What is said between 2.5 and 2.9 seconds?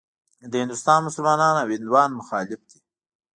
دي.